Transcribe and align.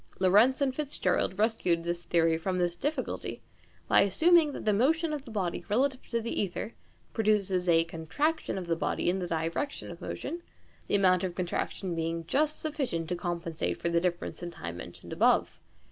Lorentz 0.17 0.61
and 0.61 0.73
FitzGerald 0.73 1.37
rescued 1.37 1.83
the 1.83 1.93
theory 1.93 2.35
from 2.35 2.57
this 2.57 2.75
difficulty 2.75 3.43
by 3.87 4.01
assuming 4.01 4.51
that 4.51 4.65
the 4.65 4.73
motion 4.73 5.13
of 5.13 5.25
the 5.25 5.29
body 5.29 5.63
relative 5.69 6.07
to 6.07 6.19
the 6.19 6.35
ćther 6.35 6.71
produces 7.13 7.69
a 7.69 7.83
contraction 7.83 8.57
of 8.57 8.65
the 8.65 8.75
body 8.75 9.11
in 9.11 9.19
the 9.19 9.27
direction 9.27 9.91
of 9.91 10.01
motion, 10.01 10.41
the 10.87 10.95
amount 10.95 11.23
of 11.23 11.35
contraction 11.35 11.93
being 11.93 12.25
just 12.25 12.59
sufficient 12.59 13.09
to 13.09 13.15
compensate 13.15 13.79
for 13.79 13.89
the 13.89 14.01
differeace 14.01 14.41
in 14.41 14.49
time 14.49 14.77
mentioned 14.77 15.13
above. 15.13 15.59